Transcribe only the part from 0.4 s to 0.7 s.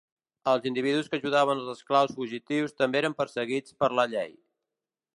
Els